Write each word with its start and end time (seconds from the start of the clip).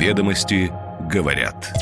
Ведомости 0.00 0.72
говорят. 1.12 1.74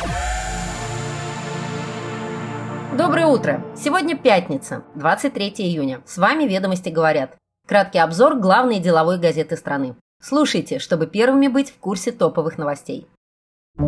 Доброе 2.99 3.27
утро! 3.27 3.65
Сегодня 3.77 4.17
пятница, 4.17 4.83
23 4.97 5.51
июня. 5.59 6.01
С 6.05 6.19
вами 6.19 6.43
«Ведомости 6.43 6.89
говорят». 6.89 7.37
Краткий 7.69 8.01
обзор 8.01 8.35
главной 8.41 8.81
деловой 8.81 9.21
газеты 9.21 9.57
страны. 9.57 9.95
Слушайте, 10.21 10.81
чтобы 10.81 11.07
первыми 11.07 11.47
быть 11.47 11.71
в 11.71 11.79
курсе 11.79 12.11
топовых 12.11 12.59
новостей. 12.59 13.07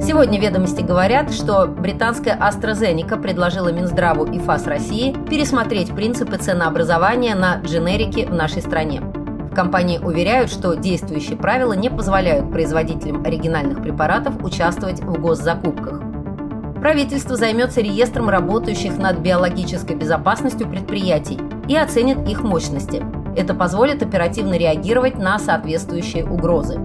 Сегодня 0.01 0.41
ведомости 0.41 0.83
говорят, 0.83 1.33
что 1.33 1.67
британская 1.67 2.39
AstraZeneca 2.39 3.21
предложила 3.21 3.73
Минздраву 3.73 4.27
и 4.27 4.39
ФАС 4.39 4.69
России 4.69 5.12
пересмотреть 5.29 5.93
принципы 5.93 6.37
ценообразования 6.37 7.35
на 7.35 7.57
дженерики 7.62 8.27
в 8.27 8.33
нашей 8.33 8.62
стране. 8.62 9.03
Компании 9.61 9.99
уверяют, 9.99 10.51
что 10.51 10.73
действующие 10.73 11.37
правила 11.37 11.75
не 11.75 11.91
позволяют 11.91 12.51
производителям 12.51 13.23
оригинальных 13.27 13.83
препаратов 13.83 14.43
участвовать 14.43 15.01
в 15.01 15.21
госзакупках. 15.21 16.01
Правительство 16.77 17.37
займется 17.37 17.83
реестром 17.83 18.31
работающих 18.31 18.97
над 18.97 19.19
биологической 19.19 19.97
безопасностью 19.97 20.67
предприятий 20.67 21.39
и 21.69 21.77
оценит 21.77 22.27
их 22.27 22.43
мощности. 22.43 23.05
Это 23.37 23.53
позволит 23.53 24.03
оперативно 24.03 24.55
реагировать 24.55 25.19
на 25.19 25.39
соответствующие 25.39 26.25
угрозы. 26.25 26.81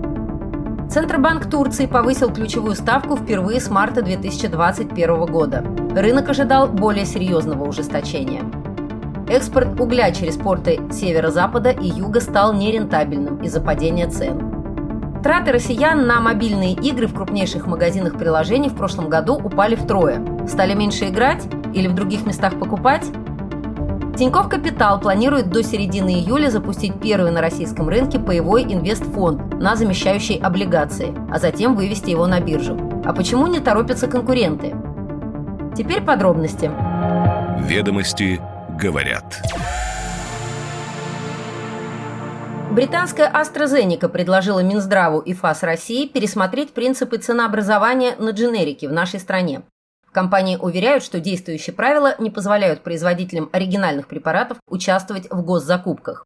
Центробанк 0.89 1.49
Турции 1.49 1.85
повысил 1.85 2.29
ключевую 2.29 2.75
ставку 2.75 3.15
впервые 3.15 3.61
с 3.61 3.69
марта 3.69 4.01
2021 4.01 5.25
года. 5.27 5.63
Рынок 5.95 6.27
ожидал 6.27 6.67
более 6.67 7.05
серьезного 7.05 7.63
ужесточения. 7.63 8.43
Экспорт 9.27 9.79
угля 9.79 10.11
через 10.11 10.37
порты 10.37 10.79
северо-запада 10.91 11.71
и 11.71 11.87
юга 11.87 12.21
стал 12.21 12.53
нерентабельным 12.53 13.41
из-за 13.41 13.59
падения 13.59 14.07
цен. 14.07 15.21
Траты 15.23 15.51
россиян 15.51 16.05
на 16.05 16.21
мобильные 16.21 16.73
игры 16.73 17.07
в 17.07 17.15
крупнейших 17.15 17.65
магазинах 17.65 18.19
приложений 18.19 18.69
в 18.69 18.75
прошлом 18.75 19.09
году 19.09 19.33
упали 19.33 19.73
втрое. 19.73 20.23
Стали 20.47 20.75
меньше 20.75 21.07
играть 21.07 21.43
или 21.73 21.87
в 21.87 21.95
других 21.95 22.27
местах 22.27 22.59
покупать? 22.59 23.03
Тинькофф 24.15 24.47
Капитал 24.47 24.99
планирует 24.99 25.49
до 25.49 25.63
середины 25.63 26.13
июля 26.13 26.49
запустить 26.49 27.01
первый 27.01 27.31
на 27.31 27.41
российском 27.41 27.89
рынке 27.89 28.19
паевой 28.19 28.63
инвестфонд 28.63 29.59
на 29.59 29.75
замещающие 29.75 30.39
облигации, 30.39 31.13
а 31.31 31.39
затем 31.39 31.75
вывести 31.75 32.11
его 32.11 32.27
на 32.27 32.39
биржу. 32.39 32.77
А 33.03 33.11
почему 33.11 33.47
не 33.47 33.59
торопятся 33.59 34.07
конкуренты? 34.07 34.75
Теперь 35.75 36.01
подробности. 36.01 36.69
Ведомости 37.59 38.39
говорят. 38.75 39.41
Британская 42.71 43.31
AstraZeneca 43.31 44.09
предложила 44.09 44.59
Минздраву 44.59 45.19
и 45.19 45.33
ФАС 45.33 45.63
России 45.63 46.07
пересмотреть 46.07 46.73
принципы 46.73 47.17
ценообразования 47.17 48.15
на 48.17 48.31
дженерики 48.31 48.85
в 48.85 48.91
нашей 48.91 49.19
стране 49.19 49.63
компании 50.15 50.55
уверяют, 50.55 51.03
что 51.03 51.19
действующие 51.19 51.75
правила 51.75 52.15
не 52.17 52.31
позволяют 52.31 52.81
производителям 52.81 53.49
оригинальных 53.51 54.07
препаратов 54.07 54.57
участвовать 54.65 55.29
в 55.29 55.43
госзакупках. 55.43 56.25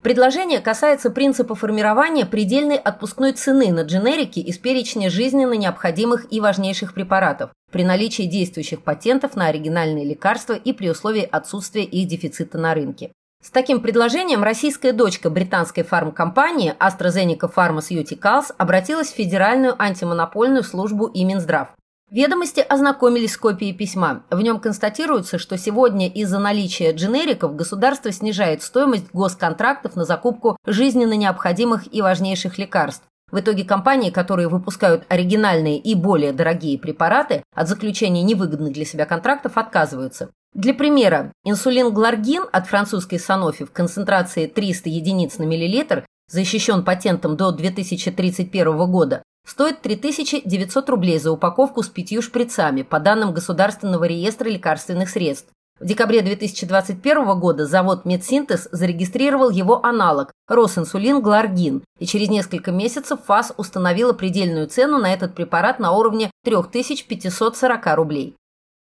Предложение 0.00 0.60
касается 0.60 1.10
принципа 1.10 1.56
формирования 1.56 2.24
предельной 2.24 2.76
отпускной 2.76 3.32
цены 3.32 3.72
на 3.72 3.82
дженерики 3.82 4.38
из 4.38 4.56
перечня 4.56 5.10
жизненно 5.10 5.54
необходимых 5.54 6.32
и 6.32 6.40
важнейших 6.40 6.94
препаратов 6.94 7.50
при 7.72 7.82
наличии 7.82 8.22
действующих 8.22 8.82
патентов 8.82 9.34
на 9.34 9.46
оригинальные 9.48 10.04
лекарства 10.04 10.52
и 10.54 10.72
при 10.72 10.88
условии 10.88 11.28
отсутствия 11.30 11.82
их 11.82 12.06
дефицита 12.06 12.58
на 12.58 12.74
рынке. 12.74 13.10
С 13.42 13.50
таким 13.50 13.80
предложением 13.80 14.42
российская 14.44 14.92
дочка 14.92 15.30
британской 15.30 15.82
фармкомпании 15.82 16.74
AstraZeneca 16.78 17.52
Pharmaceuticals 17.52 18.54
обратилась 18.56 19.12
в 19.12 19.16
Федеральную 19.16 19.80
антимонопольную 19.80 20.62
службу 20.62 21.06
и 21.06 21.24
Минздрав. 21.24 21.68
Ведомости 22.10 22.60
ознакомились 22.60 23.34
с 23.34 23.36
копией 23.36 23.74
письма. 23.74 24.22
В 24.30 24.40
нем 24.40 24.60
констатируется, 24.60 25.38
что 25.38 25.58
сегодня 25.58 26.08
из-за 26.08 26.38
наличия 26.38 26.92
дженериков 26.92 27.54
государство 27.54 28.10
снижает 28.12 28.62
стоимость 28.62 29.12
госконтрактов 29.12 29.94
на 29.94 30.06
закупку 30.06 30.56
жизненно 30.64 31.12
необходимых 31.12 31.92
и 31.92 32.00
важнейших 32.00 32.56
лекарств. 32.56 33.04
В 33.30 33.40
итоге 33.40 33.64
компании, 33.64 34.08
которые 34.08 34.48
выпускают 34.48 35.04
оригинальные 35.10 35.78
и 35.78 35.94
более 35.94 36.32
дорогие 36.32 36.78
препараты, 36.78 37.42
от 37.54 37.68
заключения 37.68 38.22
невыгодных 38.22 38.72
для 38.72 38.86
себя 38.86 39.04
контрактов 39.04 39.58
отказываются. 39.58 40.30
Для 40.54 40.72
примера, 40.72 41.30
инсулин 41.44 41.92
Гларгин 41.92 42.44
от 42.50 42.66
французской 42.68 43.18
Sanofi 43.18 43.66
в 43.66 43.70
концентрации 43.70 44.46
300 44.46 44.88
единиц 44.88 45.36
на 45.36 45.42
миллилитр 45.42 46.06
защищен 46.30 46.84
патентом 46.84 47.36
до 47.36 47.52
2031 47.52 48.90
года, 48.90 49.22
стоит 49.48 49.80
3900 49.80 50.88
рублей 50.90 51.18
за 51.18 51.32
упаковку 51.32 51.82
с 51.82 51.88
пятью 51.88 52.20
шприцами, 52.20 52.82
по 52.82 53.00
данным 53.00 53.32
Государственного 53.32 54.04
реестра 54.04 54.48
лекарственных 54.48 55.08
средств. 55.08 55.50
В 55.80 55.86
декабре 55.86 56.22
2021 56.22 57.38
года 57.38 57.64
завод 57.64 58.04
«Медсинтез» 58.04 58.68
зарегистрировал 58.72 59.48
его 59.48 59.84
аналог– 59.84 60.32
Росинсулин 60.48 61.22
Гларгин, 61.22 61.82
и 61.98 62.06
через 62.06 62.28
несколько 62.28 62.72
месяцев 62.72 63.20
ФАС 63.26 63.52
установила 63.56 64.12
предельную 64.12 64.66
цену 64.66 64.98
на 64.98 65.12
этот 65.12 65.34
препарат 65.34 65.78
на 65.78 65.92
уровне 65.92 66.30
3540 66.44 67.96
рублей. 67.96 68.36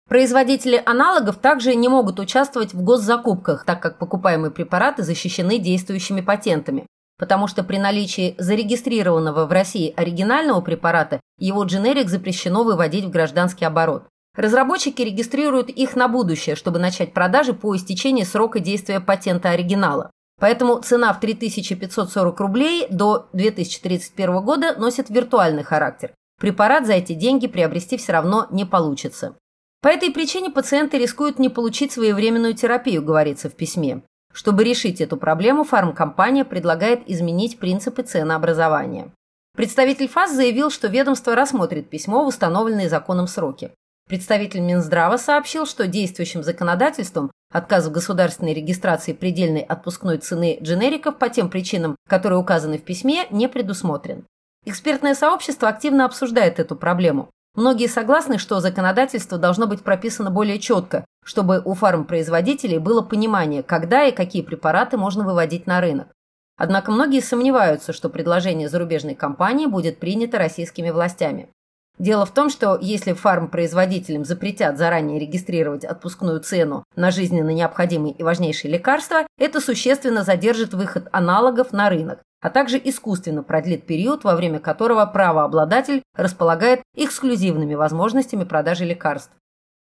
Производители 0.09 0.83
аналогов 0.85 1.37
также 1.37 1.75
не 1.75 1.89
могут 1.89 2.19
участвовать 2.19 2.73
в 2.73 2.83
госзакупках, 2.83 3.67
так 3.67 3.83
как 3.83 3.99
покупаемые 3.99 4.51
препараты 4.51 5.03
защищены 5.03 5.59
действующими 5.59 6.23
патентами 6.23 6.87
потому 7.19 7.49
что 7.49 7.65
при 7.65 7.79
наличии 7.79 8.35
зарегистрированного 8.39 9.47
в 9.47 9.53
России 9.53 9.93
оригинального 9.97 10.61
препарата 10.61 11.21
его 11.39 11.65
дженерик 11.65 12.09
запрещено 12.09 12.65
выводить 12.65 13.05
в 13.05 13.11
гражданский 13.11 13.65
оборот. 13.65 14.05
Разработчики 14.37 15.03
регистрируют 15.03 15.69
их 15.69 15.97
на 15.97 16.07
будущее, 16.07 16.55
чтобы 16.55 16.79
начать 16.79 17.13
продажи 17.13 17.55
по 17.55 17.75
истечении 17.75 18.23
срока 18.23 18.61
действия 18.61 19.01
патента 19.01 19.51
оригинала. 19.51 20.11
Поэтому 20.39 20.79
цена 20.81 21.13
в 21.13 21.19
3540 21.19 22.41
рублей 22.41 22.87
до 22.89 23.29
2031 23.33 24.41
года 24.45 24.77
носит 24.79 25.11
виртуальный 25.11 25.65
характер. 25.65 26.13
Препарат 26.41 26.87
за 26.87 26.93
эти 26.93 27.15
деньги 27.15 27.49
приобрести 27.49 27.97
все 27.97 28.13
равно 28.13 28.47
не 28.51 28.65
получится. 28.65 29.35
По 29.83 29.89
этой 29.89 30.11
причине 30.11 30.51
пациенты 30.51 30.99
рискуют 30.99 31.41
не 31.41 31.49
получить 31.49 31.91
своевременную 31.91 32.55
терапию, 32.55 33.03
говорится 33.03 33.51
в 33.51 33.57
письме. 33.57 34.03
Чтобы 34.39 34.63
решить 34.63 35.01
эту 35.01 35.17
проблему, 35.17 35.65
фармкомпания 35.65 36.45
предлагает 36.45 37.01
изменить 37.11 37.59
принципы 37.59 38.05
ценообразования. 38.05 39.11
Представитель 39.57 40.07
ФАС 40.07 40.33
заявил, 40.33 40.71
что 40.71 40.87
ведомство 40.87 41.35
рассмотрит 41.35 41.91
письмо 41.91 42.23
в 42.23 42.29
установленные 42.29 42.89
законом 42.89 43.27
сроки. 43.27 43.73
Представитель 44.09 44.61
Минздрава 44.61 45.17
сообщил, 45.17 45.67
что 45.67 45.89
действующим 45.89 46.45
законодательством 46.45 47.33
отказ 47.53 47.89
в 47.89 47.91
государственной 47.91 48.55
регистрации 48.55 49.13
предельной 49.13 49.63
отпускной 49.63 50.19
цены 50.19 50.61
дженериков 50.63 51.19
по 51.19 51.29
тем 51.31 51.51
причинам, 51.51 51.97
которые 52.09 52.39
указаны 52.39 52.79
в 52.79 52.85
письме, 52.85 53.27
не 53.31 53.49
предусмотрен. 53.49 54.25
Экспертное 54.65 55.17
сообщество 55.17 55.69
активно 55.69 56.05
обсуждает 56.05 56.61
эту 56.61 56.77
проблему. 56.77 57.29
Многие 57.57 57.89
согласны, 57.89 58.39
что 58.39 58.61
законодательство 58.61 59.37
должно 59.37 59.67
быть 59.67 59.83
прописано 59.83 60.31
более 60.31 60.61
четко, 60.61 61.05
чтобы 61.29 61.61
у 61.63 61.75
фармпроизводителей 61.75 62.79
было 62.79 63.03
понимание, 63.03 63.63
когда 63.63 64.05
и 64.05 64.13
какие 64.13 64.41
препараты 64.41 64.97
можно 64.97 65.25
выводить 65.25 65.67
на 65.67 65.79
рынок. 65.83 66.09
Однако 66.57 66.91
многие 66.91 67.21
сомневаются, 67.21 67.93
что 67.93 68.09
предложение 68.09 68.71
зарубежной 68.71 69.15
компании 69.15 69.67
будет 69.67 70.01
принято 70.01 70.39
российскими 70.39 70.89
властями. 70.89 71.51
Дело 71.99 72.25
в 72.25 72.31
том, 72.31 72.49
что 72.49 72.79
если 72.81 73.13
фармпроизводителям 73.13 74.25
запретят 74.25 74.79
заранее 74.79 75.19
регистрировать 75.19 75.85
отпускную 75.85 76.41
цену 76.41 76.85
на 76.97 77.11
жизненно 77.11 77.51
необходимые 77.51 78.15
и 78.15 78.23
важнейшие 78.23 78.73
лекарства, 78.73 79.27
это 79.39 79.61
существенно 79.61 80.25
задержит 80.25 80.73
выход 80.73 81.09
аналогов 81.13 81.73
на 81.73 81.91
рынок, 81.91 82.23
а 82.41 82.49
также 82.49 82.81
искусственно 82.83 83.43
продлит 83.43 83.85
период, 83.85 84.25
во 84.25 84.35
время 84.35 84.61
которого 84.61 85.05
правообладатель 85.05 86.03
располагает 86.17 86.81
эксклюзивными 86.97 87.75
возможностями 87.75 88.45
продажи 88.45 88.87
лекарств. 88.87 89.33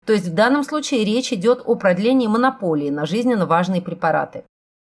То 0.07 0.13
есть 0.13 0.27
в 0.27 0.35
данном 0.35 0.65
случае 0.65 1.05
речь 1.05 1.33
идет 1.33 1.63
о 1.65 1.75
продлении 1.75 2.27
монополии 2.27 2.91
на 2.91 3.07
жизненно 3.07 3.47
важные 3.47 3.83
препараты. 3.83 4.45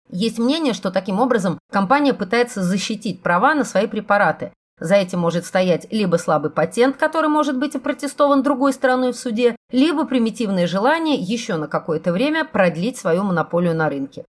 Есть 0.09 0.39
мнение, 0.39 0.73
что 0.73 0.91
таким 0.91 1.19
образом 1.19 1.59
компания 1.71 2.13
пытается 2.13 2.63
защитить 2.63 3.21
права 3.21 3.53
на 3.53 3.63
свои 3.63 3.85
препараты. 3.85 4.51
За 4.79 4.95
этим 4.95 5.19
может 5.19 5.45
стоять 5.45 5.91
либо 5.91 6.15
слабый 6.15 6.51
патент, 6.51 6.95
который 6.95 7.29
может 7.29 7.57
быть 7.57 7.75
опротестован 7.75 8.41
другой 8.41 8.71
стороной 8.73 9.11
в 9.11 9.17
суде, 9.17 9.55
либо 9.71 10.05
примитивное 10.05 10.67
желание 10.67 11.15
еще 11.15 11.57
на 11.57 11.67
какое-то 11.67 12.13
время 12.13 12.45
продлить 12.45 12.97
свою 12.97 13.23
монополию 13.23 13.75
на 13.75 13.89
рынке. 13.89 14.25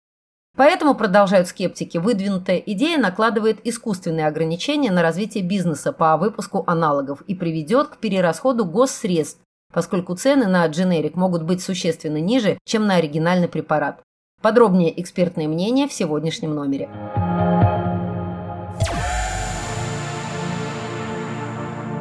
Поэтому, 0.57 0.97
продолжают 0.97 1.47
скептики, 1.47 1.99
выдвинутая 1.99 2.57
идея 2.57 2.99
накладывает 2.99 3.65
искусственные 3.65 4.27
ограничения 4.27 4.91
на 4.91 5.03
развитие 5.03 5.45
бизнеса 5.45 5.93
по 5.93 6.17
выпуску 6.17 6.65
аналогов 6.67 7.23
и 7.29 7.37
приведет 7.37 7.89
к 7.89 7.99
перерасходу 7.99 8.65
госсредств, 8.65 9.41
поскольку 9.73 10.15
цены 10.15 10.47
на 10.47 10.67
дженерик 10.67 11.17
могут 11.17 11.43
быть 11.43 11.63
существенно 11.63 12.19
ниже, 12.19 12.59
чем 12.65 12.87
на 12.87 12.97
оригинальный 12.97 13.49
препарат. 13.49 14.03
Подробнее 14.41 15.01
экспертное 15.01 15.49
мнение 15.49 15.89
в 15.89 15.93
сегодняшнем 15.93 16.55
номере. 16.55 16.89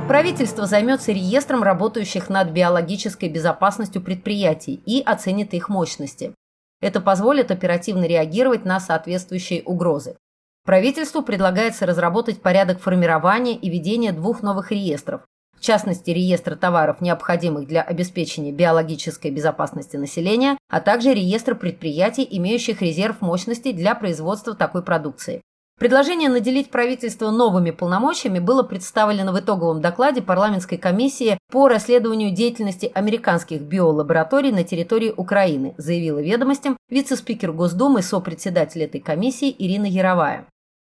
Правительство 0.07 0.65
займется 0.65 1.11
реестром 1.11 1.63
работающих 1.63 2.29
над 2.29 2.51
биологической 2.51 3.27
безопасностью 3.27 4.01
предприятий 4.01 4.81
и 4.85 5.01
оценит 5.01 5.53
их 5.53 5.67
мощности. 5.67 6.33
Это 6.79 7.01
позволит 7.01 7.51
оперативно 7.51 8.05
реагировать 8.05 8.63
на 8.63 8.79
соответствующие 8.79 9.63
угрозы. 9.63 10.15
Правительству 10.63 11.23
предлагается 11.23 11.85
разработать 11.85 12.41
порядок 12.41 12.79
формирования 12.79 13.55
и 13.55 13.69
ведения 13.69 14.13
двух 14.13 14.43
новых 14.43 14.71
реестров, 14.71 15.21
в 15.57 15.61
частности 15.61 16.11
реестр 16.11 16.55
товаров, 16.55 17.01
необходимых 17.01 17.67
для 17.67 17.81
обеспечения 17.81 18.51
биологической 18.51 19.31
безопасности 19.31 19.97
населения, 19.97 20.57
а 20.69 20.79
также 20.81 21.13
реестр 21.13 21.55
предприятий, 21.55 22.27
имеющих 22.29 22.81
резерв 22.81 23.21
мощности 23.21 23.71
для 23.71 23.95
производства 23.95 24.53
такой 24.53 24.83
продукции. 24.83 25.41
Предложение 25.79 26.27
наделить 26.29 26.71
правительство 26.71 27.29
новыми 27.29 27.69
полномочиями 27.69 28.39
было 28.39 28.63
представлено 28.63 29.31
в 29.31 29.39
итоговом 29.39 29.79
докладе 29.79 30.23
парламентской 30.23 30.77
комиссии 30.77 31.37
по 31.51 31.67
расследованию 31.67 32.31
деятельности 32.31 32.91
американских 32.95 33.61
биолабораторий 33.61 34.51
на 34.51 34.63
территории 34.63 35.13
Украины, 35.15 35.75
заявила 35.77 36.17
ведомостям 36.17 36.77
вице-спикер 36.89 37.51
Госдумы, 37.51 38.01
сопредседатель 38.01 38.81
этой 38.81 39.01
комиссии 39.01 39.55
Ирина 39.55 39.85
Яровая. 39.85 40.47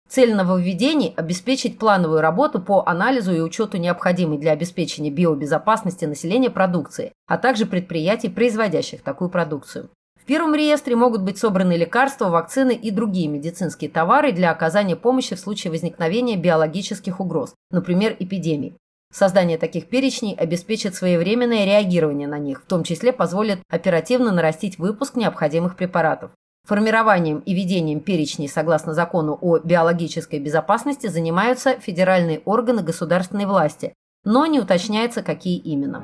Цель 0.09 0.35
нововведений– 0.35 1.13
обеспечить 1.17 1.79
плановую 1.79 2.21
работу 2.21 2.61
по 2.61 2.87
анализу 2.87 3.35
и 3.35 3.41
учету 3.41 3.79
необходимой 3.79 4.39
для 4.39 4.53
обеспечения 4.53 5.11
биобезопасности 5.11 6.05
населения 6.05 6.51
продукции, 6.51 7.13
а 7.27 7.39
также 7.39 7.67
предприятий, 7.67 8.29
производящих 8.29 9.03
такую 9.03 9.31
продукцию. 9.31 9.91
В 10.25 10.27
первом 10.27 10.55
реестре 10.55 10.97
могут 10.97 11.23
быть 11.23 11.37
собраны 11.37 11.73
лекарства, 11.73 12.31
вакцины 12.31 12.73
и 12.73 12.91
другие 12.91 13.29
медицинские 13.29 13.91
товары 13.91 14.33
для 14.33 14.51
оказания 14.51 14.97
помощи 14.97 15.35
в 15.37 15.41
случае 15.41 15.71
возникновения 15.71 16.37
биологических 16.37 17.21
угроз, 17.21 17.55
например, 17.71 18.17
эпидемий. 18.19 18.75
Создание 19.13 19.59
таких 19.59 19.89
перечней 19.89 20.35
обеспечит 20.35 20.95
своевременное 20.95 21.65
реагирование 21.65 22.27
на 22.27 22.39
них, 22.39 22.63
в 22.63 22.67
том 22.67 22.85
числе 22.85 23.13
позволит 23.13 23.61
оперативно 23.69 24.33
нарастить 24.33 24.79
выпуск 24.79 25.15
необходимых 25.15 25.77
препаратов. 25.77 26.31
Формированием 26.65 27.41
и 27.41 27.53
ведением 27.53 28.01
перечней 28.01 28.49
согласно 28.49 28.95
закону 28.95 29.39
о 29.39 29.59
биологической 29.59 30.39
безопасности 30.39 31.09
занимаются 31.09 31.79
федеральные 31.79 32.41
органы 32.47 32.83
государственной 32.83 33.45
власти, 33.45 33.93
но 34.25 34.47
не 34.47 34.61
уточняется, 34.61 35.23
какие 35.23 35.59
именно. 35.59 36.03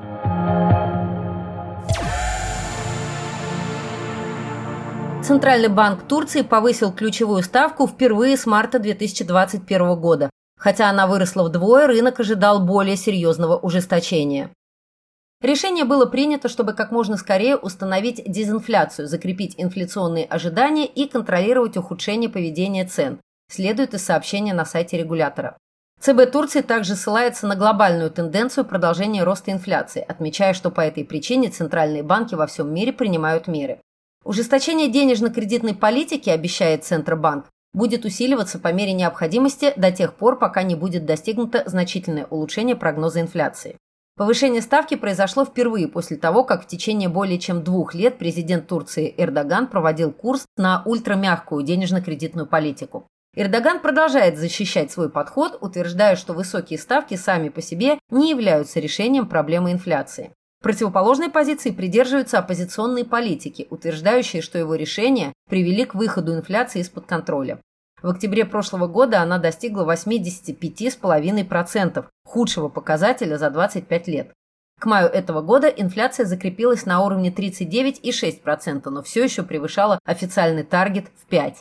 Центральный 5.23 5.69
банк 5.69 6.03
Турции 6.03 6.43
повысил 6.43 6.91
ключевую 6.91 7.41
ставку 7.41 7.87
впервые 7.87 8.37
с 8.37 8.45
марта 8.45 8.77
2021 8.77 9.99
года. 9.99 10.29
Хотя 10.59 10.91
она 10.91 11.07
выросла 11.07 11.43
вдвое, 11.43 11.87
рынок 11.87 12.19
ожидал 12.19 12.63
более 12.63 12.97
серьезного 12.97 13.57
ужесточения. 13.57 14.51
Решение 15.41 15.85
было 15.85 16.05
принято, 16.05 16.47
чтобы 16.49 16.73
как 16.73 16.91
можно 16.91 17.17
скорее 17.17 17.55
установить 17.55 18.21
дезинфляцию, 18.25 19.07
закрепить 19.07 19.55
инфляционные 19.57 20.25
ожидания 20.25 20.85
и 20.85 21.07
контролировать 21.07 21.77
ухудшение 21.77 22.29
поведения 22.29 22.85
цен, 22.85 23.19
следует 23.49 23.95
из 23.95 24.03
сообщения 24.03 24.53
на 24.53 24.65
сайте 24.65 24.97
регулятора. 24.97 25.57
ЦБ 25.99 26.31
Турции 26.31 26.61
также 26.61 26.95
ссылается 26.95 27.47
на 27.47 27.55
глобальную 27.55 28.11
тенденцию 28.11 28.65
продолжения 28.65 29.23
роста 29.23 29.51
инфляции, 29.51 30.05
отмечая, 30.07 30.53
что 30.53 30.69
по 30.69 30.81
этой 30.81 31.05
причине 31.05 31.49
центральные 31.49 32.03
банки 32.03 32.35
во 32.35 32.45
всем 32.45 32.71
мире 32.73 32.93
принимают 32.93 33.47
меры. 33.47 33.79
Ужесточение 34.23 34.89
денежно-кредитной 34.89 35.73
политики, 35.73 36.29
обещает 36.29 36.85
Центробанк, 36.85 37.45
будет 37.73 38.05
усиливаться 38.05 38.59
по 38.59 38.71
мере 38.71 38.93
необходимости 38.93 39.73
до 39.75 39.91
тех 39.91 40.15
пор, 40.15 40.37
пока 40.37 40.61
не 40.61 40.75
будет 40.75 41.05
достигнуто 41.05 41.63
значительное 41.65 42.25
улучшение 42.25 42.75
прогноза 42.75 43.21
инфляции. 43.21 43.77
Повышение 44.21 44.61
ставки 44.61 44.93
произошло 44.93 45.45
впервые 45.45 45.87
после 45.87 46.15
того, 46.15 46.43
как 46.43 46.61
в 46.63 46.67
течение 46.67 47.09
более 47.09 47.39
чем 47.39 47.63
двух 47.63 47.95
лет 47.95 48.19
президент 48.19 48.67
Турции 48.67 49.15
Эрдоган 49.17 49.65
проводил 49.65 50.11
курс 50.11 50.45
на 50.57 50.83
ультрамягкую 50.85 51.63
денежно-кредитную 51.63 52.45
политику. 52.45 53.07
Эрдоган 53.35 53.79
продолжает 53.79 54.37
защищать 54.37 54.91
свой 54.91 55.09
подход, 55.09 55.57
утверждая, 55.59 56.15
что 56.15 56.33
высокие 56.33 56.77
ставки 56.77 57.15
сами 57.15 57.49
по 57.49 57.63
себе 57.63 57.97
не 58.11 58.29
являются 58.29 58.79
решением 58.79 59.27
проблемы 59.27 59.71
инфляции. 59.71 60.31
Противоположной 60.61 61.31
позиции 61.31 61.71
придерживаются 61.71 62.37
оппозиционные 62.37 63.05
политики, 63.05 63.65
утверждающие, 63.71 64.43
что 64.43 64.59
его 64.59 64.75
решения 64.75 65.33
привели 65.49 65.83
к 65.83 65.95
выходу 65.95 66.35
инфляции 66.35 66.81
из-под 66.81 67.07
контроля. 67.07 67.59
В 68.01 68.09
октябре 68.09 68.45
прошлого 68.45 68.87
года 68.87 69.21
она 69.21 69.37
достигла 69.37 69.83
85,5%, 69.91 72.05
худшего 72.25 72.69
показателя 72.69 73.37
за 73.37 73.51
25 73.51 74.07
лет. 74.07 74.33
К 74.79 74.85
маю 74.85 75.09
этого 75.09 75.41
года 75.41 75.67
инфляция 75.67 76.25
закрепилась 76.25 76.87
на 76.87 77.05
уровне 77.05 77.29
39,6%, 77.29 78.89
но 78.89 79.03
все 79.03 79.23
еще 79.23 79.43
превышала 79.43 79.99
официальный 80.05 80.63
таргет 80.63 81.11
в 81.15 81.27
5%. 81.31 81.57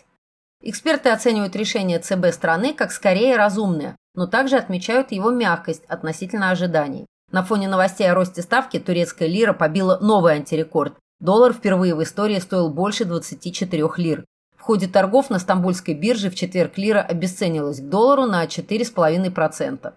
Эксперты 0.62 1.08
оценивают 1.10 1.56
решение 1.56 1.98
ЦБ 1.98 2.32
страны 2.32 2.72
как 2.74 2.92
скорее 2.92 3.36
разумное, 3.36 3.96
но 4.14 4.26
также 4.26 4.56
отмечают 4.56 5.12
его 5.12 5.30
мягкость 5.30 5.84
относительно 5.86 6.50
ожиданий. 6.50 7.06
На 7.32 7.44
фоне 7.44 7.68
новостей 7.68 8.10
о 8.10 8.14
росте 8.14 8.42
ставки 8.42 8.78
турецкая 8.78 9.28
лира 9.28 9.52
побила 9.52 9.98
новый 10.00 10.34
антирекорд. 10.34 10.94
Доллар 11.20 11.52
впервые 11.52 11.94
в 11.94 12.02
истории 12.02 12.38
стоил 12.38 12.70
больше 12.70 13.04
24 13.04 13.88
лир. 13.98 14.24
Ходе 14.70 14.86
торгов 14.86 15.30
на 15.30 15.40
Стамбульской 15.40 15.94
бирже 15.94 16.30
в 16.30 16.36
четверг 16.36 16.78
лира 16.78 17.00
обесценилась 17.00 17.80
к 17.80 17.88
доллару 17.88 18.26
на 18.26 18.44
4,5%. 18.44 19.94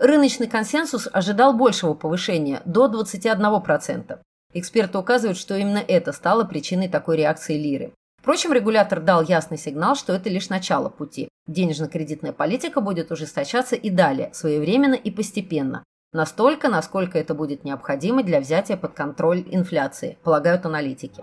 Рыночный 0.00 0.46
консенсус 0.46 1.06
ожидал 1.12 1.52
большего 1.52 1.92
повышения– 1.92 2.62
до 2.64 2.86
21%. 2.86 4.18
Эксперты 4.54 4.96
указывают, 4.96 5.36
что 5.36 5.54
именно 5.54 5.84
это 5.86 6.12
стало 6.12 6.44
причиной 6.44 6.88
такой 6.88 7.18
реакции 7.18 7.58
лиры. 7.58 7.92
Впрочем, 8.22 8.54
регулятор 8.54 9.02
дал 9.02 9.22
ясный 9.22 9.58
сигнал, 9.58 9.94
что 9.94 10.14
это 10.14 10.30
лишь 10.30 10.48
начало 10.48 10.88
пути. 10.88 11.28
Денежно-кредитная 11.46 12.32
политика 12.32 12.80
будет 12.80 13.12
ужесточаться 13.12 13.76
и 13.76 13.90
далее, 13.90 14.30
своевременно 14.32 14.94
и 14.94 15.10
постепенно, 15.10 15.84
Настолько, 16.14 16.68
насколько 16.68 17.18
это 17.18 17.34
будет 17.34 17.64
необходимо 17.64 18.22
для 18.22 18.38
взятия 18.38 18.76
под 18.76 18.92
контроль 18.92 19.44
инфляции, 19.50 20.16
полагают 20.22 20.64
аналитики. 20.64 21.20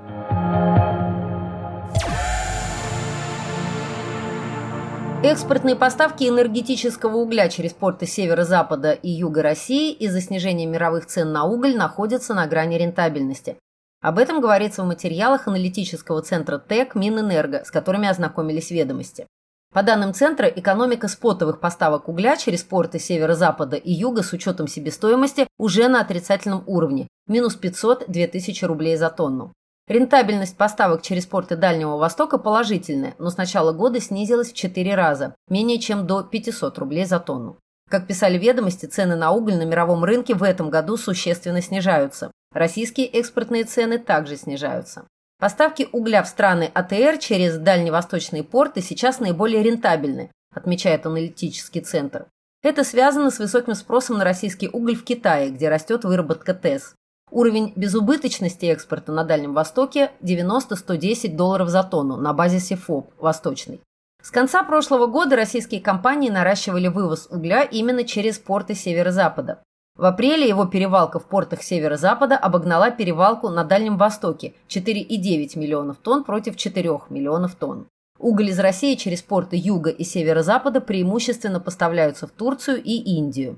Экспортные 5.23 5.75
поставки 5.75 6.23
энергетического 6.23 7.18
угля 7.18 7.47
через 7.47 7.73
порты 7.73 8.07
северо-запада 8.07 8.94
и 8.94 9.07
юга 9.07 9.44
России 9.44 9.94
из-за 9.94 10.19
снижения 10.19 10.65
мировых 10.65 11.05
цен 11.05 11.31
на 11.31 11.43
уголь 11.43 11.75
находятся 11.75 12.34
на 12.34 12.48
грани 12.48 12.75
рентабельности. 12.75 13.57
Об 14.01 14.17
этом 14.17 14.41
говорится 14.41 14.81
в 14.81 14.88
материалах 14.88 15.48
аналитического 15.48 16.24
центра 16.24 16.57
ТЭК 16.57 16.95
Минэнерго, 16.95 17.63
с 17.63 17.69
которыми 17.69 18.07
ознакомились 18.07 18.72
ведомости. 18.72 19.27
По 19.72 19.84
данным 19.84 20.15
Центра, 20.15 20.48
экономика 20.48 21.07
спотовых 21.07 21.60
поставок 21.60 22.10
угля 22.10 22.36
через 22.36 22.63
порты 22.63 22.98
северо-запада 22.98 23.75
и 23.75 23.93
юга 23.93 24.24
с 24.24 24.34
учетом 24.34 24.67
себестоимости 24.67 25.45
уже 25.60 25.88
на 25.88 26.01
отрицательном 26.01 26.63
уровне– 26.65 27.07
минус 27.27 27.60
500-2000 27.62 28.65
рублей 28.65 28.98
за 28.98 29.12
тонну. 29.12 29.53
Рентабельность 29.88 30.57
поставок 30.57 31.01
через 31.01 31.25
порты 31.25 31.55
Дальнего 31.55 31.97
Востока 31.97 32.38
положительная, 32.38 33.15
но 33.17 33.29
с 33.29 33.38
начала 33.38 33.73
года 33.73 34.00
снизилась 34.00 34.51
в 34.51 34.55
4 34.55 34.95
раза, 34.95 35.35
менее 35.50 35.79
чем 35.79 36.07
до 36.07 36.23
500 36.23 36.77
рублей 36.77 37.05
за 37.05 37.19
тонну. 37.19 37.57
Как 37.89 38.07
писали 38.07 38.38
ведомости, 38.38 38.85
цены 38.85 39.17
на 39.17 39.31
уголь 39.31 39.55
на 39.55 39.65
мировом 39.65 40.05
рынке 40.05 40.33
в 40.33 40.43
этом 40.43 40.69
году 40.69 40.95
существенно 40.95 41.61
снижаются. 41.61 42.31
Российские 42.53 43.07
экспортные 43.07 43.65
цены 43.65 43.97
также 43.97 44.38
снижаются. 44.38 45.05
Поставки 45.39 45.89
угля 45.91 46.23
в 46.23 46.27
страны 46.27 46.71
АТР 46.73 47.17
через 47.17 47.57
дальневосточные 47.57 48.43
порты 48.43 48.81
сейчас 48.81 49.19
наиболее 49.19 49.63
рентабельны, 49.63 50.31
отмечает 50.53 51.05
аналитический 51.05 51.81
центр. 51.81 52.27
Это 52.63 52.83
связано 52.83 53.31
с 53.31 53.39
высоким 53.39 53.73
спросом 53.73 54.19
на 54.19 54.23
российский 54.23 54.69
уголь 54.71 54.95
в 54.95 55.03
Китае, 55.03 55.50
где 55.50 55.67
растет 55.67 56.03
выработка 56.03 56.53
ТЭС. 56.53 56.93
Уровень 57.31 57.71
безубыточности 57.77 58.65
экспорта 58.65 59.13
на 59.13 59.23
Дальнем 59.23 59.53
Востоке 59.53 60.11
90-110 60.21 61.33
долларов 61.38 61.69
за 61.69 61.81
тонну 61.83 62.17
на 62.17 62.33
базе 62.33 62.59
СИФОП 62.59 63.13
Восточный. 63.17 63.79
С 64.21 64.31
конца 64.31 64.63
прошлого 64.63 65.07
года 65.07 65.38
российские 65.38 65.79
компании 65.79 66.29
наращивали 66.29 66.89
вывоз 66.89 67.27
угля 67.31 67.63
именно 67.63 68.03
через 68.03 68.38
порты 68.38 68.75
северо-запада. 68.75 69.63
В 69.95 70.03
апреле 70.03 70.47
его 70.47 70.65
перевалка 70.65 71.19
в 71.19 71.25
портах 71.25 71.63
северо-запада 71.63 72.35
обогнала 72.35 72.91
перевалку 72.91 73.47
на 73.47 73.63
Дальнем 73.63 73.97
Востоке– 73.97 74.53
4,9 74.67 75.57
миллионов 75.57 75.97
тонн 75.97 76.25
против 76.25 76.57
4 76.57 76.89
миллионов 77.09 77.55
тонн. 77.55 77.88
Уголь 78.19 78.50
из 78.50 78.59
России 78.59 78.95
через 78.95 79.21
порты 79.21 79.55
юга 79.55 79.89
и 79.89 80.03
северо-запада 80.03 80.81
преимущественно 80.81 81.61
поставляются 81.61 82.27
в 82.27 82.31
Турцию 82.31 82.83
и 82.83 82.91
Индию. 82.91 83.57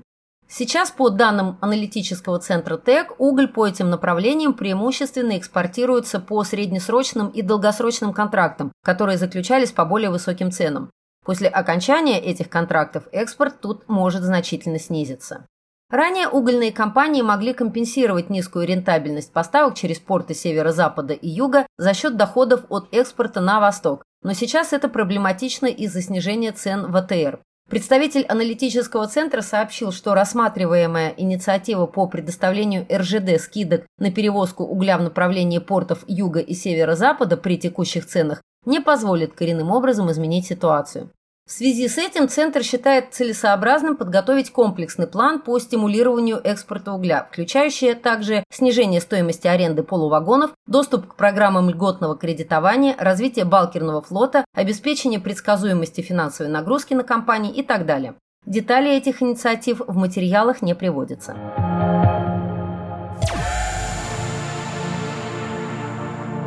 Сейчас, 0.56 0.92
по 0.92 1.10
данным 1.10 1.58
аналитического 1.60 2.38
центра 2.38 2.76
ТЭК, 2.76 3.16
уголь 3.18 3.48
по 3.48 3.66
этим 3.66 3.90
направлениям 3.90 4.54
преимущественно 4.54 5.36
экспортируется 5.36 6.20
по 6.20 6.44
среднесрочным 6.44 7.30
и 7.30 7.42
долгосрочным 7.42 8.12
контрактам, 8.12 8.70
которые 8.84 9.18
заключались 9.18 9.72
по 9.72 9.84
более 9.84 10.10
высоким 10.10 10.52
ценам. 10.52 10.92
После 11.24 11.48
окончания 11.48 12.20
этих 12.20 12.48
контрактов 12.50 13.08
экспорт 13.10 13.60
тут 13.60 13.88
может 13.88 14.22
значительно 14.22 14.78
снизиться. 14.78 15.44
Ранее 15.90 16.28
угольные 16.28 16.70
компании 16.70 17.22
могли 17.22 17.52
компенсировать 17.52 18.30
низкую 18.30 18.68
рентабельность 18.68 19.32
поставок 19.32 19.74
через 19.74 19.98
порты 19.98 20.34
северо-запада 20.34 21.14
и 21.14 21.28
юга 21.28 21.66
за 21.78 21.94
счет 21.94 22.16
доходов 22.16 22.64
от 22.68 22.86
экспорта 22.92 23.40
на 23.40 23.58
восток, 23.58 24.04
но 24.22 24.34
сейчас 24.34 24.72
это 24.72 24.88
проблематично 24.88 25.66
из-за 25.66 26.00
снижения 26.00 26.52
цен 26.52 26.92
в 26.92 26.96
АТР. 26.96 27.40
Представитель 27.68 28.26
аналитического 28.26 29.06
центра 29.08 29.40
сообщил, 29.40 29.90
что 29.90 30.14
рассматриваемая 30.14 31.14
инициатива 31.16 31.86
по 31.86 32.06
предоставлению 32.06 32.86
РЖД 32.92 33.40
скидок 33.40 33.86
на 33.98 34.12
перевозку 34.12 34.64
угля 34.64 34.98
в 34.98 35.02
направлении 35.02 35.58
портов 35.58 36.04
юга 36.06 36.40
и 36.40 36.52
северо-запада 36.52 37.38
при 37.38 37.56
текущих 37.56 38.06
ценах 38.06 38.42
не 38.66 38.80
позволит 38.80 39.32
коренным 39.32 39.70
образом 39.70 40.10
изменить 40.10 40.46
ситуацию. 40.46 41.10
В 41.46 41.52
связи 41.52 41.88
с 41.88 41.98
этим 41.98 42.26
Центр 42.26 42.62
считает 42.62 43.12
целесообразным 43.12 43.96
подготовить 43.96 44.50
комплексный 44.50 45.06
план 45.06 45.42
по 45.42 45.58
стимулированию 45.58 46.40
экспорта 46.42 46.92
угля, 46.92 47.28
включающий 47.30 47.92
также 47.94 48.44
снижение 48.50 49.02
стоимости 49.02 49.46
аренды 49.46 49.82
полувагонов, 49.82 50.52
доступ 50.66 51.06
к 51.06 51.16
программам 51.16 51.68
льготного 51.68 52.16
кредитования, 52.16 52.96
развитие 52.98 53.44
балкерного 53.44 54.00
флота, 54.00 54.46
обеспечение 54.54 55.20
предсказуемости 55.20 56.00
финансовой 56.00 56.50
нагрузки 56.50 56.94
на 56.94 57.04
компании 57.04 57.52
и 57.52 57.62
так 57.62 57.84
далее. 57.84 58.14
Детали 58.46 58.90
этих 58.90 59.22
инициатив 59.22 59.82
в 59.86 59.96
материалах 59.96 60.62
не 60.62 60.74
приводятся. 60.74 61.34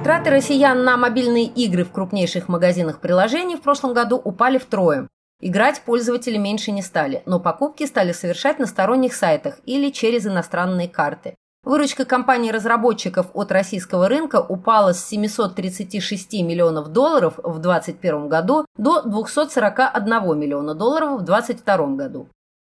Траты 0.07 0.29
россиян 0.29 0.85
на 0.85 0.95
мобильные 0.95 1.43
игры 1.43 1.83
в 1.83 1.91
крупнейших 1.91 2.47
магазинах 2.47 3.01
приложений 3.01 3.57
в 3.57 3.61
прошлом 3.61 3.93
году 3.93 4.15
упали 4.15 4.57
втрое. 4.57 5.09
Играть 5.41 5.81
пользователи 5.81 6.37
меньше 6.37 6.71
не 6.71 6.81
стали, 6.81 7.23
но 7.25 7.41
покупки 7.41 7.85
стали 7.85 8.13
совершать 8.13 8.57
на 8.57 8.67
сторонних 8.67 9.13
сайтах 9.13 9.59
или 9.65 9.89
через 9.89 10.25
иностранные 10.25 10.87
карты. 10.87 11.35
Выручка 11.65 12.05
компаний-разработчиков 12.05 13.27
от 13.33 13.51
российского 13.51 14.07
рынка 14.07 14.39
упала 14.39 14.93
с 14.93 15.05
736 15.05 16.35
миллионов 16.35 16.87
долларов 16.93 17.33
в 17.43 17.59
2021 17.59 18.29
году 18.29 18.65
до 18.77 19.01
241 19.01 20.39
миллиона 20.39 20.73
долларов 20.73 21.19
в 21.19 21.25
2022 21.25 21.87
году. 21.97 22.29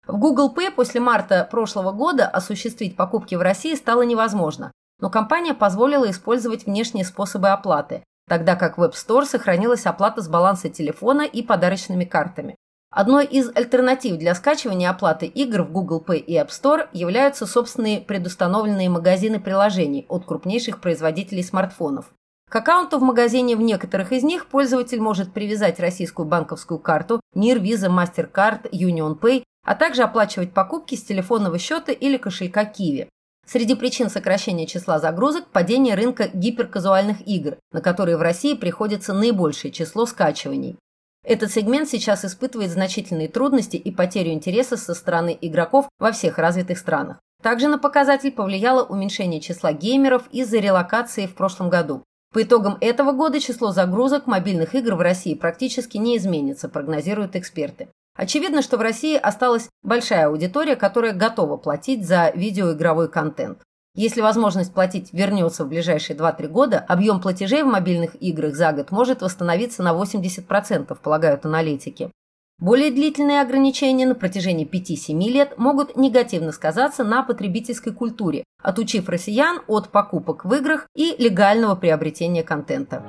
В 0.07 0.17
Google 0.17 0.53
Pay 0.55 0.71
после 0.71 1.01
марта 1.01 1.45
прошлого 1.51 1.91
года 1.91 2.25
осуществить 2.25 2.95
покупки 2.95 3.35
в 3.35 3.41
России 3.41 3.75
стало 3.75 4.03
невозможно, 4.03 4.71
но 4.99 5.09
компания 5.09 5.53
позволила 5.53 6.09
использовать 6.09 6.65
внешние 6.65 7.05
способы 7.05 7.49
оплаты, 7.49 8.03
тогда 8.27 8.55
как 8.55 8.77
в 8.77 8.83
App 8.83 8.93
Store 8.93 9.25
сохранилась 9.25 9.85
оплата 9.85 10.21
с 10.21 10.27
баланса 10.27 10.69
телефона 10.69 11.21
и 11.21 11.41
подарочными 11.43 12.05
картами. 12.05 12.55
Одной 12.89 13.25
из 13.25 13.49
альтернатив 13.53 14.17
для 14.17 14.33
скачивания 14.33 14.89
оплаты 14.89 15.25
игр 15.25 15.63
в 15.63 15.71
Google 15.71 16.03
Pay 16.05 16.17
и 16.17 16.35
App 16.35 16.49
Store 16.49 16.87
являются 16.93 17.45
собственные 17.45 18.01
предустановленные 18.01 18.89
магазины 18.89 19.39
приложений 19.39 20.05
от 20.09 20.25
крупнейших 20.25 20.79
производителей 20.79 21.43
смартфонов. 21.43 22.11
К 22.49 22.55
аккаунту 22.55 22.97
в 22.97 23.01
магазине 23.01 23.57
в 23.57 23.61
некоторых 23.61 24.13
из 24.13 24.23
них 24.23 24.47
пользователь 24.47 25.01
может 25.01 25.33
привязать 25.33 25.81
российскую 25.81 26.25
банковскую 26.25 26.79
карту 26.79 27.19
NIR, 27.35 27.61
Visa, 27.61 27.89
MasterCard, 27.89 28.71
Union 28.71 29.19
Pay, 29.19 29.43
а 29.65 29.75
также 29.75 30.03
оплачивать 30.03 30.53
покупки 30.53 30.95
с 30.95 31.03
телефонного 31.03 31.59
счета 31.59 31.91
или 31.91 32.15
кошелька 32.15 32.63
Kiwi. 32.63 33.09
Среди 33.49 33.75
причин 33.75 34.09
сокращения 34.09 34.67
числа 34.67 34.99
загрузок– 34.99 35.47
падение 35.53 35.95
рынка 35.95 36.29
гиперказуальных 36.33 37.25
игр, 37.25 37.55
на 37.71 37.79
которые 37.79 38.17
в 38.17 38.21
России 38.21 38.55
приходится 38.55 39.13
наибольшее 39.13 39.71
число 39.71 40.05
скачиваний. 40.05 40.77
Этот 41.23 41.51
сегмент 41.51 41.87
сейчас 41.87 42.25
испытывает 42.25 42.71
значительные 42.71 43.29
трудности 43.29 43.77
и 43.77 43.89
потерю 43.89 44.31
интереса 44.31 44.75
со 44.75 44.93
стороны 44.93 45.37
игроков 45.39 45.87
во 45.97 46.11
всех 46.11 46.37
развитых 46.37 46.77
странах. 46.77 47.19
Также 47.41 47.69
на 47.69 47.77
показатель 47.77 48.31
повлияло 48.31 48.83
уменьшение 48.83 49.39
числа 49.39 49.71
геймеров 49.71 50.23
из-за 50.31 50.59
релокации 50.59 51.25
в 51.25 51.35
прошлом 51.35 51.69
году. 51.69 52.03
По 52.33 52.43
итогам 52.43 52.77
этого 52.81 53.13
года 53.13 53.39
число 53.39 53.71
загрузок 53.71 54.27
мобильных 54.27 54.75
игр 54.75 54.95
в 54.95 55.01
России 55.01 55.35
практически 55.35 55.97
не 55.97 56.17
изменится, 56.17 56.67
прогнозируют 56.67 57.37
эксперты. 57.37 57.87
Очевидно, 58.17 58.63
что 58.63 58.77
в 58.77 58.81
России 58.81 59.15
осталась 59.15 59.69
большая 59.83 60.27
аудитория, 60.27 60.75
которая 60.75 61.13
готова 61.13 61.55
платить 61.55 62.05
за 62.05 62.31
видеоигровой 62.33 63.09
контент. 63.09 63.59
Если 63.95 64.21
возможность 64.21 64.73
платить 64.73 65.13
вернется 65.13 65.63
в 65.63 65.69
ближайшие 65.69 66.17
2-3 66.17 66.47
года, 66.47 66.79
объем 66.79 67.21
платежей 67.21 67.63
в 67.63 67.67
мобильных 67.67 68.21
играх 68.21 68.55
за 68.55 68.71
год 68.71 68.91
может 68.91 69.21
восстановиться 69.21 69.81
на 69.81 69.93
80%, 69.93 70.97
полагают 71.01 71.45
аналитики. 71.45 72.11
Более 72.59 72.89
длительные 72.89 73.41
ограничения 73.41 74.07
на 74.07 74.15
протяжении 74.15 74.67
5-7 74.67 75.19
лет 75.29 75.57
могут 75.59 75.95
негативно 75.95 76.51
сказаться 76.51 77.03
на 77.03 77.21
потребительской 77.21 77.93
культуре, 77.93 78.43
отучив 78.63 79.09
россиян 79.09 79.61
от 79.67 79.89
покупок 79.89 80.43
в 80.43 80.53
играх 80.55 80.87
и 80.95 81.15
легального 81.19 81.75
приобретения 81.75 82.43
контента. 82.43 83.03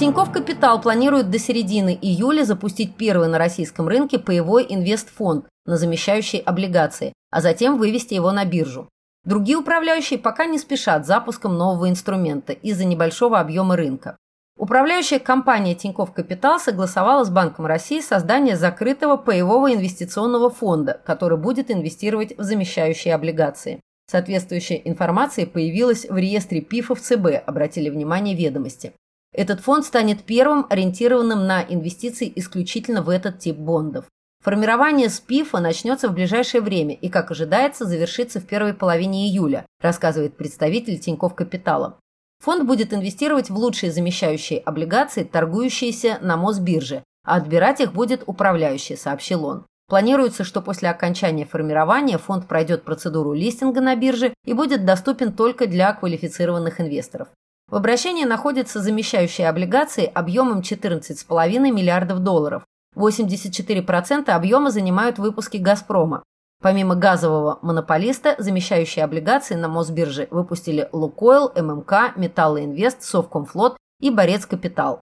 Тиньков 0.00 0.32
Капитал 0.32 0.80
планирует 0.80 1.28
до 1.28 1.38
середины 1.38 1.90
июля 2.00 2.44
запустить 2.44 2.96
первый 2.96 3.28
на 3.28 3.36
российском 3.36 3.86
рынке 3.86 4.18
паевой 4.18 4.64
инвестфонд 4.66 5.44
на 5.66 5.76
замещающие 5.76 6.40
облигации, 6.40 7.12
а 7.30 7.42
затем 7.42 7.76
вывести 7.76 8.14
его 8.14 8.32
на 8.32 8.46
биржу. 8.46 8.88
Другие 9.24 9.58
управляющие 9.58 10.18
пока 10.18 10.46
не 10.46 10.58
спешат 10.58 11.04
запуском 11.04 11.58
нового 11.58 11.90
инструмента 11.90 12.54
из-за 12.54 12.86
небольшого 12.86 13.40
объема 13.40 13.76
рынка. 13.76 14.16
Управляющая 14.56 15.18
компания 15.18 15.74
Тиньков 15.74 16.14
Капитал 16.14 16.58
согласовала 16.58 17.24
с 17.24 17.28
Банком 17.28 17.66
России 17.66 18.00
создание 18.00 18.56
закрытого 18.56 19.18
паевого 19.18 19.70
инвестиционного 19.74 20.48
фонда, 20.48 20.98
который 21.04 21.36
будет 21.36 21.70
инвестировать 21.70 22.38
в 22.38 22.42
замещающие 22.42 23.14
облигации. 23.14 23.80
Соответствующая 24.10 24.80
информация 24.82 25.44
появилась 25.44 26.06
в 26.08 26.16
реестре 26.16 26.62
ПИФов 26.62 27.02
ЦБ, 27.02 27.44
обратили 27.46 27.90
внимание 27.90 28.34
ведомости. 28.34 28.94
Этот 29.32 29.60
фонд 29.60 29.84
станет 29.84 30.24
первым 30.24 30.66
ориентированным 30.68 31.46
на 31.46 31.62
инвестиции 31.62 32.32
исключительно 32.34 33.02
в 33.02 33.08
этот 33.08 33.38
тип 33.38 33.56
бондов. 33.56 34.06
Формирование 34.42 35.08
СПИФа 35.08 35.60
начнется 35.60 36.08
в 36.08 36.14
ближайшее 36.14 36.62
время 36.62 36.94
и, 36.94 37.08
как 37.08 37.30
ожидается, 37.30 37.84
завершится 37.84 38.40
в 38.40 38.46
первой 38.46 38.74
половине 38.74 39.28
июля, 39.28 39.66
рассказывает 39.80 40.36
представитель 40.36 40.98
Тинькофф 40.98 41.34
Капитала. 41.34 41.98
Фонд 42.40 42.66
будет 42.66 42.94
инвестировать 42.94 43.50
в 43.50 43.56
лучшие 43.56 43.92
замещающие 43.92 44.58
облигации, 44.60 45.24
торгующиеся 45.24 46.18
на 46.22 46.38
Мосбирже, 46.38 47.04
а 47.22 47.36
отбирать 47.36 47.80
их 47.80 47.92
будет 47.92 48.22
управляющий, 48.26 48.96
сообщил 48.96 49.44
он. 49.44 49.66
Планируется, 49.88 50.44
что 50.44 50.62
после 50.62 50.88
окончания 50.88 51.44
формирования 51.44 52.16
фонд 52.16 52.48
пройдет 52.48 52.84
процедуру 52.84 53.34
листинга 53.34 53.80
на 53.82 53.94
бирже 53.94 54.32
и 54.46 54.54
будет 54.54 54.86
доступен 54.86 55.34
только 55.34 55.66
для 55.66 55.92
квалифицированных 55.92 56.80
инвесторов. 56.80 57.28
В 57.70 57.76
обращении 57.76 58.24
находятся 58.24 58.82
замещающие 58.82 59.48
облигации 59.48 60.04
объемом 60.04 60.60
14,5 60.60 61.58
миллиардов 61.70 62.18
долларов. 62.18 62.64
84% 62.96 64.30
объема 64.30 64.72
занимают 64.72 65.18
выпуски 65.18 65.56
«Газпрома». 65.56 66.24
Помимо 66.60 66.96
газового 66.96 67.60
монополиста, 67.62 68.34
замещающие 68.38 69.04
облигации 69.04 69.54
на 69.54 69.68
Мосбирже 69.68 70.26
выпустили 70.32 70.88
«Лукойл», 70.92 71.52
ММК, 71.54 72.16
«Металлоинвест», 72.16 73.02
«Совкомфлот» 73.02 73.76
и 74.00 74.10
«Борец 74.10 74.46
Капитал». 74.46 75.00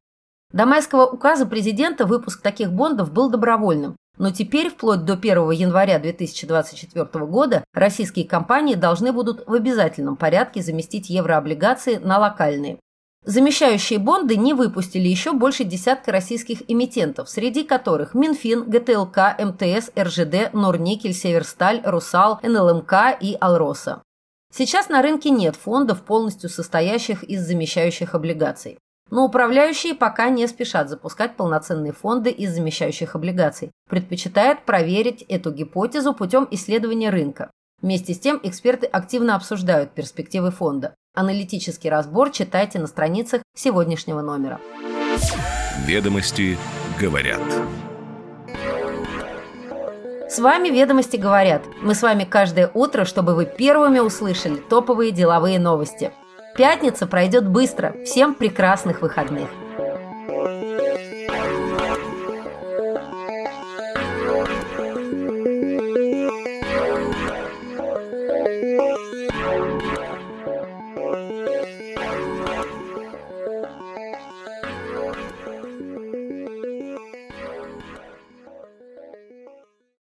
До 0.53 0.65
майского 0.65 1.07
указа 1.07 1.45
президента 1.45 2.07
выпуск 2.07 2.41
таких 2.41 2.73
бондов 2.73 3.13
был 3.13 3.29
добровольным, 3.29 3.97
но 4.17 4.31
теперь, 4.31 4.71
вплоть 4.71 5.05
до 5.05 5.13
1 5.13 5.51
января 5.51 5.99
2024 5.99 7.27
года, 7.27 7.65
российские 7.75 8.27
компании 8.27 8.75
должны 8.75 9.13
будут 9.13 9.47
в 9.47 9.53
обязательном 9.53 10.17
порядке 10.17 10.63
заместить 10.63 11.11
еврооблигации 11.11 11.97
на 11.97 12.19
локальные. 12.19 12.79
Замещающие 13.25 13.99
бонды 13.99 14.37
не 14.37 14.55
выпустили 14.55 15.07
еще 15.07 15.33
больше 15.33 15.65
десятка 15.65 16.13
российских 16.13 16.63
эмитентов, 16.71 17.29
среди 17.29 17.63
которых 17.63 18.15
Минфин, 18.15 18.65
ГТЛК, 18.65 19.37
МТС, 19.39 19.91
РЖД, 19.99 20.55
Норникель, 20.55 21.13
Северсталь, 21.13 21.83
Русал, 21.85 22.41
НЛМК 22.43 23.19
и 23.21 23.37
Алроса. 23.39 24.03
Сейчас 24.51 24.89
на 24.89 25.03
рынке 25.03 25.29
нет 25.29 25.57
фондов, 25.57 26.03
полностью 26.03 26.49
состоящих 26.49 27.23
из 27.23 27.47
замещающих 27.47 28.15
облигаций. 28.15 28.79
Но 29.11 29.25
управляющие 29.25 29.95
пока 29.95 30.29
не 30.29 30.47
спешат 30.47 30.89
запускать 30.91 31.37
полноценные 31.37 31.93
фонды 31.93 32.31
из 32.31 32.53
замещающих 32.53 33.15
облигаций, 33.15 33.71
предпочитают 33.89 34.65
проверить 34.65 35.23
эту 35.23 35.51
гипотезу 35.51 36.15
путем 36.15 36.47
исследования 36.51 37.11
рынка. 37.11 37.51
Вместе 37.81 38.13
с 38.13 38.19
тем 38.19 38.41
эксперты 38.43 38.87
активно 38.87 39.37
обсуждают 39.37 39.93
перспективы 39.93 40.51
фонда. 40.51 40.95
Аналитический 41.15 41.89
разбор 41.89 42.31
читайте 42.31 42.79
на 42.79 42.87
страницах 42.87 43.43
сегодняшнего 43.57 44.21
номера. 44.21 44.61
Ведомости 45.87 46.59
говорят. 47.01 47.41
С 50.29 50.39
вами 50.39 50.69
«Ведомости 50.69 51.17
говорят». 51.17 51.63
Мы 51.81 51.95
с 51.95 52.03
вами 52.03 52.25
каждое 52.25 52.71
утро, 52.75 53.07
чтобы 53.07 53.35
вы 53.35 53.47
первыми 53.47 53.99
услышали 53.99 54.57
топовые 54.57 55.11
деловые 55.11 55.59
новости– 55.59 56.13
Пятница 56.59 57.07
пройдет 57.07 57.47
быстро. 57.47 57.95
Всем 58.05 58.35
прекрасных 58.35 59.01
выходных. 59.01 59.49